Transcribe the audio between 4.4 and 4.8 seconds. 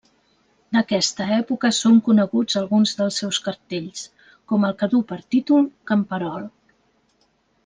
com el